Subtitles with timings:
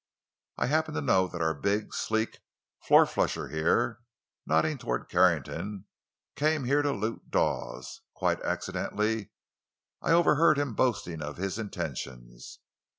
[0.57, 2.39] "I happen to know that our big, sleek
[2.87, 8.01] four flusher here"—nodding toward Carrington—"came here to loot Dawes.
[8.15, 9.29] Quite accidentally,
[10.01, 12.57] I overheard him boasting of his intentions.